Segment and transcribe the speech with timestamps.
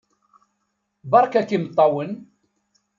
[1.11, 2.11] Beṛka-k imeṭṭawen!